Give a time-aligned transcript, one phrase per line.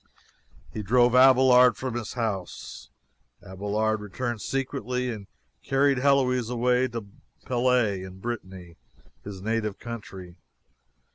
[0.73, 2.89] He drove Abelard from his house.
[3.45, 5.27] Abelard returned secretly and
[5.61, 7.05] carried Heloise away to
[7.45, 8.77] Palais, in Brittany,
[9.23, 10.37] his native country.